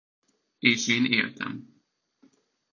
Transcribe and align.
És 0.59 0.87
én 0.87 1.05
éltem. 1.05 1.83